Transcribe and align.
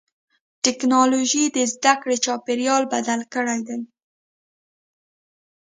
ټکنالوجي 0.63 1.43
د 1.55 1.57
زدهکړې 1.73 2.15
چاپېریال 2.25 2.83
بدل 2.93 3.19
کړی 3.33 3.59
دی. 3.67 3.79